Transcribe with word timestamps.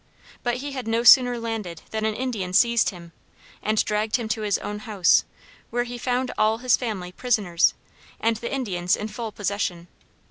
But 0.41 0.57
he 0.65 0.71
had 0.71 0.87
no 0.87 1.03
sooner 1.03 1.37
landed 1.37 1.83
than 1.91 2.05
an 2.05 2.15
Indian 2.15 2.53
seized 2.53 2.89
him, 2.89 3.11
and 3.61 3.85
dragged 3.85 4.15
him 4.15 4.27
to 4.29 4.41
his 4.41 4.57
own 4.57 4.79
house, 4.79 5.25
where 5.69 5.83
he 5.83 5.99
found 5.99 6.31
all 6.39 6.57
his 6.57 6.75
family 6.75 7.11
prisoners, 7.11 7.75
and 8.19 8.35
the 8.37 8.51
Indians 8.51 8.95
in 8.95 9.09
full 9.09 9.31
possession. 9.31 9.89